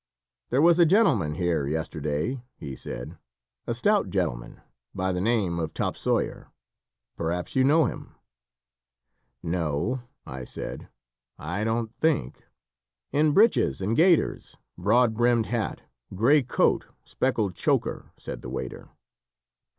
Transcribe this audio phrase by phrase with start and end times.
[0.49, 3.19] "There was a gentleman here, yesterday," he said
[3.67, 4.59] "a stout gentleman,
[4.95, 6.47] by the name of Topsawyer
[7.15, 8.15] perhaps you know him."
[9.43, 10.89] "No," I said,
[11.37, 12.43] "I don't think"
[13.11, 15.81] "In breeches and gaiters, broad brimmed hat,
[16.15, 18.89] gray coat, speckled choker," said the waiter.